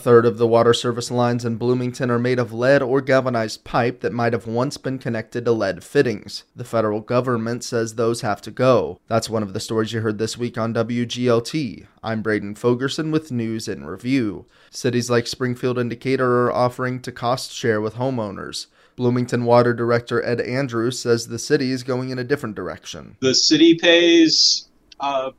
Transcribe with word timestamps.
third 0.00 0.24
of 0.24 0.38
the 0.38 0.46
water 0.46 0.72
service 0.72 1.10
lines 1.10 1.44
in 1.44 1.56
Bloomington 1.56 2.10
are 2.10 2.18
made 2.18 2.38
of 2.38 2.52
lead 2.52 2.82
or 2.82 3.00
galvanized 3.00 3.62
pipe 3.64 4.00
that 4.00 4.12
might 4.12 4.32
have 4.32 4.46
once 4.46 4.76
been 4.78 4.98
connected 4.98 5.44
to 5.44 5.52
lead 5.52 5.84
fittings. 5.84 6.44
The 6.56 6.64
federal 6.64 7.00
government 7.00 7.62
says 7.62 7.94
those 7.94 8.22
have 8.22 8.40
to 8.42 8.50
go. 8.50 8.98
That's 9.06 9.30
one 9.30 9.42
of 9.42 9.52
the 9.52 9.60
stories 9.60 9.92
you 9.92 10.00
heard 10.00 10.18
this 10.18 10.38
week 10.38 10.56
on 10.56 10.74
WGLT. 10.74 11.86
I'm 12.02 12.22
Braden 12.22 12.54
Fogerson 12.54 13.12
with 13.12 13.30
News 13.30 13.68
in 13.68 13.84
Review. 13.84 14.46
Cities 14.70 15.10
like 15.10 15.26
Springfield 15.26 15.78
and 15.78 15.90
Decatur 15.90 16.46
are 16.46 16.52
offering 16.52 17.00
to 17.02 17.12
cost 17.12 17.52
share 17.52 17.80
with 17.80 17.94
homeowners. 17.94 18.66
Bloomington 18.96 19.44
Water 19.44 19.74
Director 19.74 20.24
Ed 20.24 20.40
Andrews 20.40 20.98
says 20.98 21.26
the 21.26 21.38
city 21.38 21.70
is 21.70 21.82
going 21.82 22.10
in 22.10 22.18
a 22.18 22.24
different 22.24 22.56
direction. 22.56 23.16
The 23.20 23.34
city 23.34 23.74
pays 23.74 24.68
uh, 24.98 25.30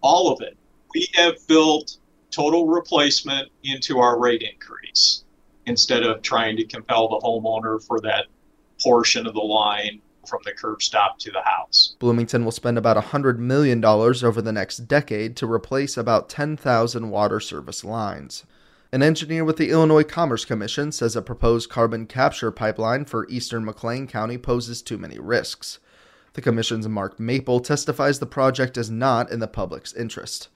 all 0.00 0.32
of 0.32 0.40
it. 0.40 0.56
We 0.94 1.08
have 1.14 1.34
built 1.46 1.96
total 2.30 2.66
replacement 2.66 3.48
into 3.64 3.98
our 3.98 4.18
rate 4.18 4.42
increase 4.42 5.24
instead 5.66 6.02
of 6.02 6.22
trying 6.22 6.56
to 6.56 6.64
compel 6.64 7.08
the 7.08 7.20
homeowner 7.24 7.84
for 7.84 8.00
that 8.00 8.26
portion 8.82 9.26
of 9.26 9.34
the 9.34 9.40
line 9.40 10.00
from 10.26 10.40
the 10.44 10.52
curb 10.52 10.82
stop 10.82 11.18
to 11.18 11.30
the 11.30 11.42
house. 11.42 11.96
Bloomington 11.98 12.44
will 12.44 12.52
spend 12.52 12.78
about 12.78 13.02
$100 13.02 13.38
million 13.38 13.84
over 13.84 14.42
the 14.42 14.52
next 14.52 14.78
decade 14.88 15.36
to 15.36 15.50
replace 15.50 15.96
about 15.96 16.28
10,000 16.28 17.10
water 17.10 17.40
service 17.40 17.84
lines. 17.84 18.44
An 18.92 19.02
engineer 19.02 19.44
with 19.44 19.56
the 19.56 19.70
Illinois 19.70 20.02
Commerce 20.02 20.44
Commission 20.44 20.90
says 20.90 21.14
a 21.14 21.22
proposed 21.22 21.70
carbon 21.70 22.06
capture 22.06 22.50
pipeline 22.50 23.04
for 23.04 23.28
eastern 23.28 23.64
McLean 23.64 24.06
County 24.06 24.36
poses 24.36 24.82
too 24.82 24.98
many 24.98 25.18
risks. 25.18 25.78
The 26.32 26.42
Commission's 26.42 26.88
Mark 26.88 27.18
Maple 27.18 27.60
testifies 27.60 28.18
the 28.18 28.26
project 28.26 28.76
is 28.76 28.90
not 28.90 29.30
in 29.30 29.40
the 29.40 29.48
public's 29.48 29.92
interest. 29.92 30.48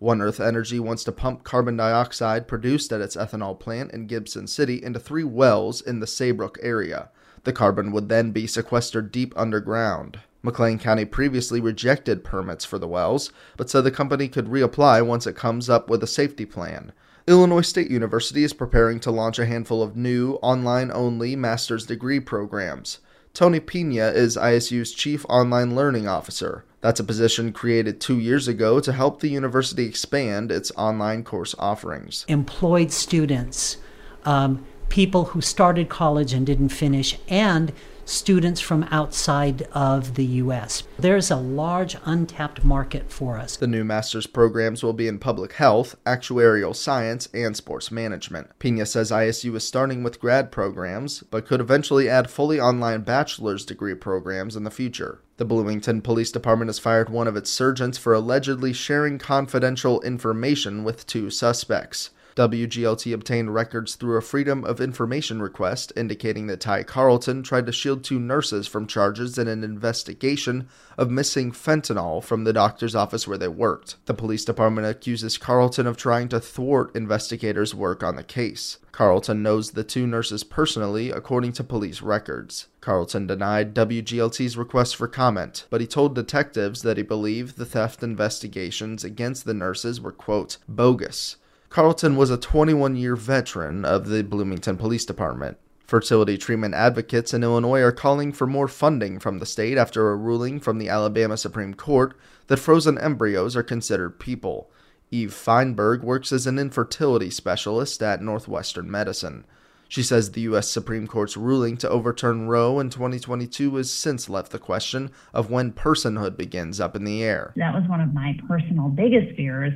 One 0.00 0.22
Earth 0.22 0.40
Energy 0.40 0.80
wants 0.80 1.04
to 1.04 1.12
pump 1.12 1.44
carbon 1.44 1.76
dioxide 1.76 2.48
produced 2.48 2.90
at 2.90 3.02
its 3.02 3.16
ethanol 3.16 3.60
plant 3.60 3.92
in 3.92 4.06
Gibson 4.06 4.46
City 4.46 4.82
into 4.82 4.98
three 4.98 5.24
wells 5.24 5.82
in 5.82 6.00
the 6.00 6.06
Saybrook 6.06 6.56
area. 6.62 7.10
The 7.44 7.52
carbon 7.52 7.92
would 7.92 8.08
then 8.08 8.30
be 8.30 8.46
sequestered 8.46 9.12
deep 9.12 9.34
underground. 9.36 10.20
McLean 10.42 10.78
County 10.78 11.04
previously 11.04 11.60
rejected 11.60 12.24
permits 12.24 12.64
for 12.64 12.78
the 12.78 12.88
wells, 12.88 13.30
but 13.58 13.68
said 13.68 13.84
the 13.84 13.90
company 13.90 14.26
could 14.26 14.46
reapply 14.46 15.04
once 15.04 15.26
it 15.26 15.36
comes 15.36 15.68
up 15.68 15.90
with 15.90 16.02
a 16.02 16.06
safety 16.06 16.46
plan. 16.46 16.92
Illinois 17.26 17.60
State 17.60 17.90
University 17.90 18.42
is 18.42 18.54
preparing 18.54 19.00
to 19.00 19.10
launch 19.10 19.38
a 19.38 19.44
handful 19.44 19.82
of 19.82 19.96
new, 19.96 20.36
online 20.36 20.90
only 20.90 21.36
master's 21.36 21.84
degree 21.84 22.20
programs. 22.20 23.00
Tony 23.32 23.60
Pina 23.60 24.08
is 24.08 24.36
ISU's 24.36 24.92
Chief 24.92 25.24
Online 25.28 25.76
Learning 25.76 26.08
Officer. 26.08 26.64
That's 26.80 26.98
a 26.98 27.04
position 27.04 27.52
created 27.52 28.00
two 28.00 28.18
years 28.18 28.48
ago 28.48 28.80
to 28.80 28.92
help 28.92 29.20
the 29.20 29.28
university 29.28 29.84
expand 29.84 30.50
its 30.50 30.72
online 30.76 31.22
course 31.22 31.54
offerings. 31.58 32.24
Employed 32.26 32.90
students, 32.90 33.76
um, 34.24 34.64
people 34.88 35.26
who 35.26 35.40
started 35.40 35.88
college 35.88 36.32
and 36.32 36.44
didn't 36.44 36.70
finish, 36.70 37.18
and 37.28 37.72
students 38.10 38.60
from 38.60 38.82
outside 38.90 39.62
of 39.72 40.16
the 40.16 40.24
U.S. 40.24 40.82
There's 40.98 41.30
a 41.30 41.36
large 41.36 41.96
untapped 42.04 42.64
market 42.64 43.10
for 43.10 43.38
us. 43.38 43.56
The 43.56 43.66
new 43.66 43.84
master's 43.84 44.26
programs 44.26 44.82
will 44.82 44.92
be 44.92 45.06
in 45.06 45.18
public 45.18 45.52
health, 45.52 45.96
actuarial 46.04 46.74
science, 46.74 47.28
and 47.32 47.56
sports 47.56 47.90
management. 47.90 48.58
Pina 48.58 48.84
says 48.84 49.10
ISU 49.12 49.54
is 49.54 49.66
starting 49.66 50.02
with 50.02 50.20
grad 50.20 50.50
programs, 50.50 51.22
but 51.30 51.46
could 51.46 51.60
eventually 51.60 52.08
add 52.08 52.30
fully 52.30 52.60
online 52.60 53.02
bachelor's 53.02 53.64
degree 53.64 53.94
programs 53.94 54.56
in 54.56 54.64
the 54.64 54.70
future. 54.70 55.20
The 55.36 55.44
Bloomington 55.44 56.02
Police 56.02 56.32
Department 56.32 56.68
has 56.68 56.78
fired 56.78 57.08
one 57.08 57.28
of 57.28 57.36
its 57.36 57.50
sergeants 57.50 57.96
for 57.96 58.12
allegedly 58.12 58.72
sharing 58.72 59.18
confidential 59.18 60.00
information 60.02 60.84
with 60.84 61.06
two 61.06 61.30
suspects. 61.30 62.10
WGLT 62.36 63.12
obtained 63.12 63.52
records 63.54 63.94
through 63.94 64.16
a 64.16 64.22
Freedom 64.22 64.64
of 64.64 64.80
Information 64.80 65.42
request 65.42 65.92
indicating 65.96 66.46
that 66.46 66.60
Ty 66.60 66.84
Carlton 66.84 67.42
tried 67.42 67.66
to 67.66 67.72
shield 67.72 68.04
two 68.04 68.18
nurses 68.18 68.66
from 68.66 68.86
charges 68.86 69.38
in 69.38 69.48
an 69.48 69.64
investigation 69.64 70.68
of 70.96 71.10
missing 71.10 71.52
fentanyl 71.52 72.22
from 72.22 72.44
the 72.44 72.52
doctor's 72.52 72.94
office 72.94 73.26
where 73.26 73.38
they 73.38 73.48
worked. 73.48 73.96
The 74.06 74.14
police 74.14 74.44
department 74.44 74.86
accuses 74.86 75.38
Carlton 75.38 75.86
of 75.86 75.96
trying 75.96 76.28
to 76.28 76.40
thwart 76.40 76.94
investigators' 76.94 77.74
work 77.74 78.02
on 78.02 78.16
the 78.16 78.22
case. 78.22 78.78
Carlton 78.92 79.42
knows 79.42 79.70
the 79.70 79.84
two 79.84 80.06
nurses 80.06 80.44
personally, 80.44 81.10
according 81.10 81.52
to 81.52 81.64
police 81.64 82.02
records. 82.02 82.66
Carlton 82.80 83.26
denied 83.26 83.74
WGLT's 83.74 84.56
request 84.56 84.96
for 84.96 85.08
comment, 85.08 85.66
but 85.70 85.80
he 85.80 85.86
told 85.86 86.14
detectives 86.14 86.82
that 86.82 86.96
he 86.96 87.02
believed 87.02 87.56
the 87.56 87.64
theft 87.64 88.02
investigations 88.02 89.04
against 89.04 89.44
the 89.44 89.54
nurses 89.54 90.00
were, 90.00 90.12
quote, 90.12 90.58
bogus. 90.68 91.36
Carlton 91.70 92.16
was 92.16 92.30
a 92.30 92.36
21 92.36 92.96
year 92.96 93.14
veteran 93.14 93.84
of 93.84 94.08
the 94.08 94.24
Bloomington 94.24 94.76
Police 94.76 95.04
Department. 95.04 95.56
Fertility 95.86 96.36
treatment 96.36 96.74
advocates 96.74 97.32
in 97.32 97.44
Illinois 97.44 97.80
are 97.80 97.92
calling 97.92 98.32
for 98.32 98.44
more 98.44 98.66
funding 98.66 99.20
from 99.20 99.38
the 99.38 99.46
state 99.46 99.78
after 99.78 100.10
a 100.10 100.16
ruling 100.16 100.58
from 100.58 100.78
the 100.78 100.88
Alabama 100.88 101.36
Supreme 101.36 101.74
Court 101.74 102.18
that 102.48 102.56
frozen 102.56 102.98
embryos 102.98 103.54
are 103.54 103.62
considered 103.62 104.18
people. 104.18 104.68
Eve 105.12 105.32
Feinberg 105.32 106.02
works 106.02 106.32
as 106.32 106.44
an 106.44 106.58
infertility 106.58 107.30
specialist 107.30 108.02
at 108.02 108.20
Northwestern 108.20 108.90
Medicine. 108.90 109.44
She 109.88 110.02
says 110.02 110.32
the 110.32 110.40
U.S. 110.42 110.68
Supreme 110.68 111.06
Court's 111.06 111.36
ruling 111.36 111.76
to 111.78 111.88
overturn 111.88 112.48
Roe 112.48 112.80
in 112.80 112.90
2022 112.90 113.76
has 113.76 113.92
since 113.92 114.28
left 114.28 114.50
the 114.50 114.58
question 114.58 115.12
of 115.32 115.50
when 115.50 115.72
personhood 115.72 116.36
begins 116.36 116.80
up 116.80 116.96
in 116.96 117.04
the 117.04 117.22
air. 117.22 117.52
That 117.54 117.74
was 117.74 117.88
one 117.88 118.00
of 118.00 118.12
my 118.12 118.36
personal 118.48 118.88
biggest 118.88 119.36
fears 119.36 119.72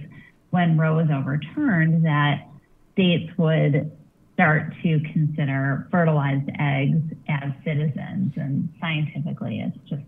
when 0.54 0.78
Roe 0.78 0.94
was 0.94 1.08
overturned 1.12 2.04
that 2.04 2.46
states 2.92 3.36
would 3.36 3.90
start 4.34 4.72
to 4.84 5.00
consider 5.12 5.88
fertilized 5.90 6.48
eggs 6.60 7.02
as 7.28 7.50
citizens. 7.64 8.32
And 8.36 8.72
scientifically, 8.80 9.60
it's 9.66 9.76
just 9.90 10.04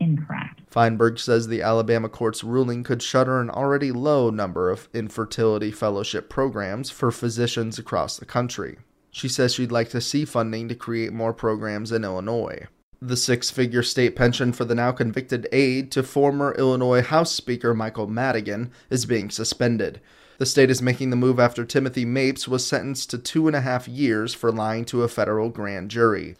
incorrect. 0.00 0.62
Feinberg 0.70 1.18
says 1.18 1.46
the 1.46 1.60
Alabama 1.60 2.08
court's 2.08 2.42
ruling 2.42 2.82
could 2.84 3.02
shutter 3.02 3.38
an 3.38 3.50
already 3.50 3.92
low 3.92 4.30
number 4.30 4.70
of 4.70 4.88
infertility 4.94 5.70
fellowship 5.70 6.30
programs 6.30 6.88
for 6.88 7.10
physicians 7.10 7.78
across 7.78 8.16
the 8.16 8.24
country. 8.24 8.78
She 9.10 9.28
says 9.28 9.52
she'd 9.52 9.70
like 9.70 9.90
to 9.90 10.00
see 10.00 10.24
funding 10.24 10.68
to 10.68 10.74
create 10.74 11.12
more 11.12 11.34
programs 11.34 11.92
in 11.92 12.02
Illinois. 12.02 12.66
The 13.04 13.16
six 13.16 13.50
figure 13.50 13.82
state 13.82 14.14
pension 14.14 14.52
for 14.52 14.64
the 14.64 14.76
now 14.76 14.92
convicted 14.92 15.48
aide 15.50 15.90
to 15.90 16.04
former 16.04 16.54
Illinois 16.54 17.02
House 17.02 17.32
Speaker 17.32 17.74
Michael 17.74 18.06
Madigan 18.06 18.70
is 18.90 19.06
being 19.06 19.28
suspended. 19.28 20.00
The 20.38 20.46
state 20.46 20.70
is 20.70 20.80
making 20.80 21.10
the 21.10 21.16
move 21.16 21.40
after 21.40 21.64
Timothy 21.64 22.04
Mapes 22.04 22.46
was 22.46 22.64
sentenced 22.64 23.10
to 23.10 23.18
two 23.18 23.48
and 23.48 23.56
a 23.56 23.60
half 23.60 23.88
years 23.88 24.34
for 24.34 24.52
lying 24.52 24.84
to 24.84 25.02
a 25.02 25.08
federal 25.08 25.48
grand 25.48 25.90
jury. 25.90 26.36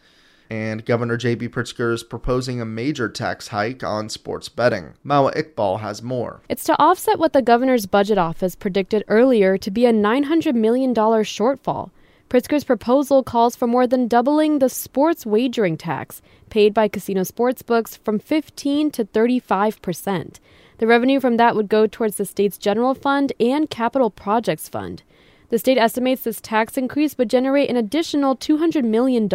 And 0.49 0.85
Governor 0.85 1.17
J.B. 1.17 1.49
Pritzker 1.49 1.93
is 1.93 2.05
proposing 2.05 2.61
a 2.61 2.65
major 2.65 3.09
tax 3.09 3.49
hike 3.49 3.83
on 3.83 4.09
sports 4.09 4.49
betting. 4.49 4.95
Mawa 5.05 5.35
Iqbal 5.35 5.81
has 5.81 6.01
more. 6.01 6.43
It's 6.49 6.63
to 6.65 6.81
offset 6.81 7.19
what 7.19 7.33
the 7.33 7.43
governor's 7.43 7.87
budget 7.87 8.19
office 8.19 8.55
predicted 8.55 9.03
earlier 9.09 9.59
to 9.59 9.71
be 9.73 9.85
a 9.85 9.93
$900 9.93 10.55
million 10.55 10.95
shortfall. 10.95 11.91
Pritzker's 12.33 12.65
proposal 12.65 13.23
calls 13.23 13.55
for 13.55 13.67
more 13.67 13.87
than 13.87 14.09
doubling 14.09 14.59
the 14.59 14.71
sports 14.71 15.27
wagering 15.27 15.77
tax 15.77 16.23
paid 16.49 16.73
by 16.73 16.89
casino 16.89 17.21
sportsbooks 17.21 17.99
from 17.99 18.19
15 18.19 18.91
to 18.93 19.05
35 19.05 19.83
percent. 19.83 20.41
The 20.79 20.87
revenue 20.87 21.21
from 21.21 21.37
that 21.37 21.55
would 21.55 21.69
go 21.69 21.87
towards 21.87 22.17
the 22.17 22.25
state's 22.25 22.57
general 22.57 22.95
fund 22.95 23.35
and 23.39 23.69
capital 23.69 24.09
projects 24.09 24.67
fund. 24.67 25.03
The 25.51 25.59
state 25.59 25.77
estimates 25.77 26.23
this 26.23 26.41
tax 26.41 26.79
increase 26.79 27.19
would 27.19 27.29
generate 27.29 27.69
an 27.69 27.77
additional 27.77 28.35
$200 28.35 28.83
million. 28.83 29.29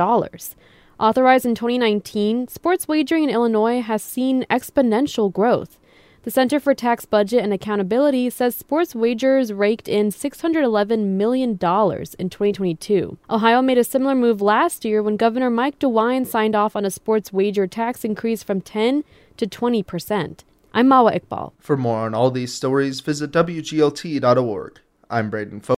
Authorized 0.99 1.45
in 1.45 1.53
2019, 1.53 2.47
sports 2.47 2.87
wagering 2.87 3.25
in 3.25 3.29
Illinois 3.29 3.79
has 3.79 4.01
seen 4.01 4.43
exponential 4.49 5.31
growth. 5.31 5.77
The 6.27 6.31
Center 6.31 6.59
for 6.59 6.73
Tax 6.73 7.05
Budget 7.05 7.41
and 7.41 7.53
Accountability 7.53 8.29
says 8.31 8.53
sports 8.53 8.93
wagers 8.93 9.53
raked 9.53 9.87
in 9.87 10.09
$611 10.09 11.05
million 11.05 11.51
in 11.51 11.57
2022. 11.57 13.17
Ohio 13.29 13.61
made 13.61 13.77
a 13.77 13.83
similar 13.85 14.13
move 14.13 14.41
last 14.41 14.83
year 14.83 15.01
when 15.01 15.15
Governor 15.15 15.49
Mike 15.49 15.79
DeWine 15.79 16.27
signed 16.27 16.53
off 16.53 16.75
on 16.75 16.83
a 16.83 16.91
sports 16.91 17.31
wager 17.31 17.65
tax 17.65 18.03
increase 18.03 18.43
from 18.43 18.59
10 18.59 19.05
to 19.37 19.47
20 19.47 19.81
percent. 19.83 20.43
I'm 20.73 20.89
Mawa 20.89 21.17
Iqbal. 21.17 21.53
For 21.59 21.77
more 21.77 21.99
on 21.99 22.13
all 22.13 22.29
these 22.29 22.53
stories, 22.53 22.99
visit 22.99 23.31
WGLT.org. 23.31 24.81
I'm 25.09 25.29
Braden 25.29 25.61